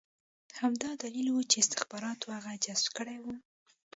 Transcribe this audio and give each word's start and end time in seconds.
همدا 0.61 0.89
دلیل 1.03 1.27
و 1.29 1.47
چې 1.51 1.57
استخباراتو 1.63 2.27
هغه 2.37 2.53
جذب 2.65 2.87
کړی 2.97 3.17
و 3.21 3.25